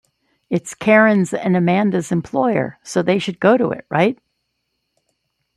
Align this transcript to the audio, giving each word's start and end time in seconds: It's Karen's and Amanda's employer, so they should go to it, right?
It's 0.49 0.73
Karen's 0.73 1.31
and 1.31 1.55
Amanda's 1.55 2.11
employer, 2.11 2.79
so 2.81 3.03
they 3.03 3.19
should 3.19 3.39
go 3.39 3.55
to 3.55 3.69
it, 3.69 3.85
right? 3.87 4.17